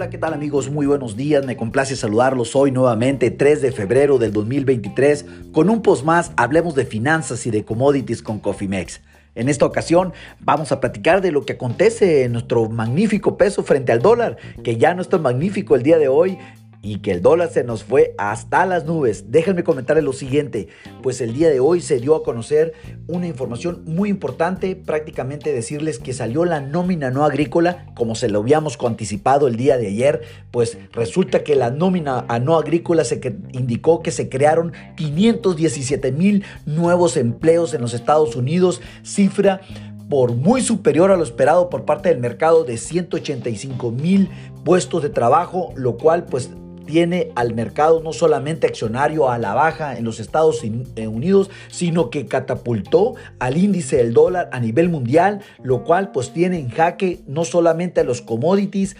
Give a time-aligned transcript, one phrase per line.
[0.00, 0.70] Hola, ¿qué tal amigos?
[0.70, 5.82] Muy buenos días, me complace saludarlos hoy nuevamente, 3 de febrero del 2023, con un
[5.82, 9.02] post más, hablemos de finanzas y de commodities con Cofimex.
[9.34, 13.92] En esta ocasión vamos a platicar de lo que acontece en nuestro magnífico peso frente
[13.92, 16.38] al dólar, que ya no es tan magnífico el día de hoy,
[16.82, 19.30] y que el dólar se nos fue hasta las nubes.
[19.30, 20.68] Déjenme comentarles lo siguiente,
[21.02, 22.72] pues el día de hoy se dio a conocer
[23.06, 28.40] una información muy importante, prácticamente decirles que salió la nómina no agrícola, como se lo
[28.40, 33.20] habíamos anticipado el día de ayer, pues resulta que la nómina no agrícola se
[33.52, 39.60] indicó que se crearon 517 mil nuevos empleos en los Estados Unidos, cifra
[40.08, 44.28] por muy superior a lo esperado por parte del mercado de 185 mil
[44.64, 46.50] puestos de trabajo, lo cual pues
[46.90, 52.10] tiene al mercado no solamente accionario a la baja en los Estados eh, Unidos, sino
[52.10, 57.20] que catapultó al índice del dólar a nivel mundial, lo cual pues tiene en jaque
[57.28, 58.96] no solamente a los commodities,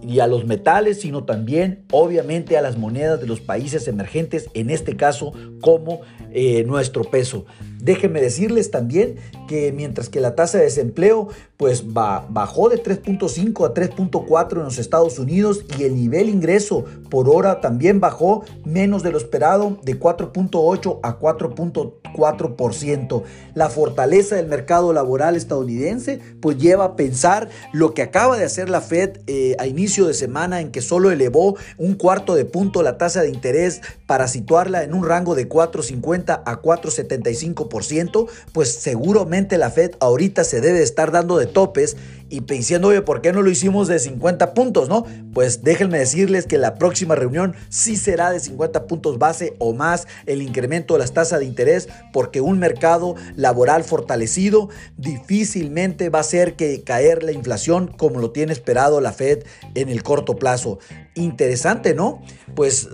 [0.00, 4.70] y a los metales, sino también obviamente a las monedas de los países emergentes, en
[4.70, 7.44] este caso como eh, nuestro peso.
[7.80, 13.74] Déjenme decirles también que mientras que la tasa de desempleo pues bajó de 3.5 a
[13.74, 19.10] 3.4 en los Estados Unidos y el nivel ingreso por hora también bajó menos de
[19.10, 23.22] lo esperado de 4.8 a 4.4%.
[23.54, 28.68] La fortaleza del mercado laboral estadounidense pues lleva a pensar lo que acaba de hacer
[28.68, 32.82] la Fed eh, a inicio de semana en que solo elevó un cuarto de punto
[32.82, 39.58] la tasa de interés para situarla en un rango de 4.50 a 4.75%, pues seguramente
[39.58, 41.96] la Fed ahorita se debe estar dando de topes
[42.30, 45.06] y diciendo, oye, ¿por qué no lo hicimos de 50 puntos, no?
[45.32, 50.06] Pues déjenme decirles que la próxima reunión sí será de 50 puntos base o más
[50.26, 56.22] el incremento de las tasas de interés, porque un mercado laboral fortalecido difícilmente va a
[56.22, 59.44] hacer que caer la inflación como lo tiene esperado la Fed
[59.74, 60.78] en el corto plazo.
[61.14, 62.22] Interesante, ¿no?
[62.54, 62.88] Pues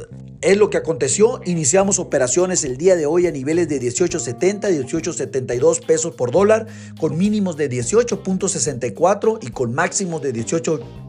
[0.45, 1.41] es lo que aconteció.
[1.47, 6.67] Iniciamos operaciones el día de hoy a niveles de 18.70, 18.72 pesos por dólar,
[7.01, 10.35] con mínimos de 18.64 y con máximos de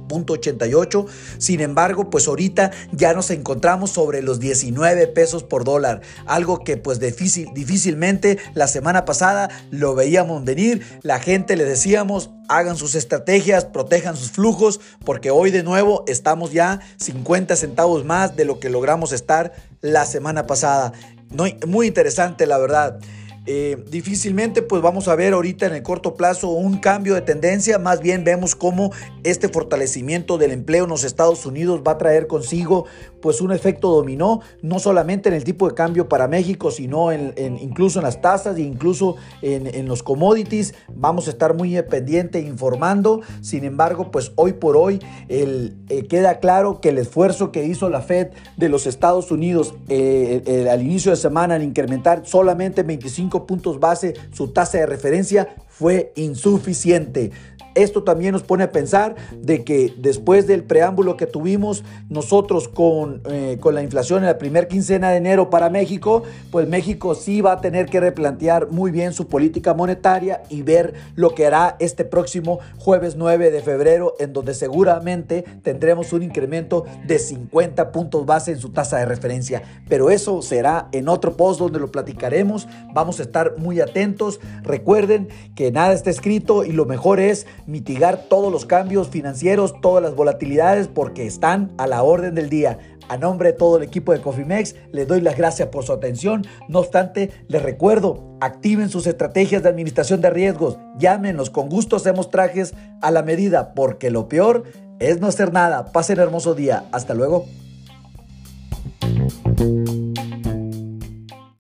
[0.08, 1.06] 18.88.
[1.38, 6.78] Sin embargo, pues ahorita ya nos encontramos sobre los 19 pesos por dólar, algo que
[6.78, 12.96] pues difícil, difícilmente la semana pasada lo veíamos venir, la gente le decíamos, hagan sus
[12.96, 18.60] estrategias, protejan sus flujos, porque hoy de nuevo estamos ya 50 centavos más de lo
[18.60, 20.94] que logramos estar la semana pasada.
[21.68, 23.00] muy interesante, la verdad.
[23.48, 27.78] Eh, difícilmente pues vamos a ver ahorita en el corto plazo un cambio de tendencia,
[27.78, 28.92] más bien vemos cómo
[29.24, 32.86] este fortalecimiento del empleo en los Estados Unidos va a traer consigo
[33.26, 37.34] pues un efecto dominó, no solamente en el tipo de cambio para México, sino en,
[37.60, 40.76] incluso en las tasas e incluso en, los commodities.
[40.94, 43.22] Vamos a estar muy pendiente informando.
[43.42, 45.74] Sin embargo, pues hoy por hoy eh,
[46.08, 48.28] queda claro que el esfuerzo que hizo la Fed
[48.58, 54.14] de los Estados Unidos eh, al inicio de semana en incrementar solamente 25 puntos base
[54.34, 57.32] su tasa de referencia fue insuficiente.
[57.76, 63.22] Esto también nos pone a pensar de que después del preámbulo que tuvimos nosotros con,
[63.30, 67.42] eh, con la inflación en la primera quincena de enero para México, pues México sí
[67.42, 71.76] va a tener que replantear muy bien su política monetaria y ver lo que hará
[71.80, 78.26] este próximo jueves 9 de febrero, en donde seguramente tendremos un incremento de 50 puntos
[78.26, 79.64] base en su tasa de referencia.
[79.90, 82.70] Pero eso será en otro post donde lo platicaremos.
[82.94, 84.40] Vamos a estar muy atentos.
[84.64, 85.28] Recuerden
[85.72, 90.88] nada está escrito y lo mejor es mitigar todos los cambios financieros, todas las volatilidades,
[90.88, 92.80] porque están a la orden del día.
[93.08, 96.46] A nombre de todo el equipo de Cofimex, les doy las gracias por su atención.
[96.68, 100.78] No obstante, les recuerdo, activen sus estrategias de administración de riesgos.
[100.98, 104.64] Llámenos, con gusto hacemos trajes a la medida, porque lo peor
[105.00, 105.92] es no hacer nada.
[105.92, 106.86] Pasen hermoso día.
[106.92, 107.46] Hasta luego.